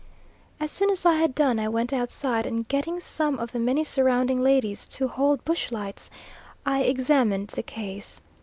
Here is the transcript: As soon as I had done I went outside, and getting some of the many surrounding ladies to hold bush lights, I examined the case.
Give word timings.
As 0.59 0.71
soon 0.71 0.89
as 0.89 1.05
I 1.05 1.13
had 1.13 1.35
done 1.35 1.59
I 1.59 1.67
went 1.69 1.93
outside, 1.93 2.47
and 2.47 2.67
getting 2.67 2.99
some 2.99 3.37
of 3.37 3.51
the 3.51 3.59
many 3.59 3.83
surrounding 3.83 4.41
ladies 4.41 4.87
to 4.87 5.07
hold 5.07 5.45
bush 5.45 5.71
lights, 5.71 6.09
I 6.65 6.81
examined 6.81 7.49
the 7.49 7.61
case. 7.61 8.19